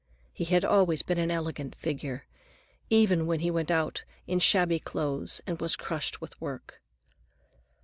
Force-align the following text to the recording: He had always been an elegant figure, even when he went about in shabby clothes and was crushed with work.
He 0.33 0.45
had 0.45 0.65
always 0.65 1.03
been 1.03 1.19
an 1.19 1.29
elegant 1.29 1.75
figure, 1.75 2.25
even 2.89 3.27
when 3.27 3.41
he 3.41 3.51
went 3.51 3.69
about 3.69 4.03
in 4.25 4.39
shabby 4.39 4.79
clothes 4.79 5.41
and 5.45 5.61
was 5.61 5.75
crushed 5.75 6.19
with 6.19 6.41
work. 6.41 6.81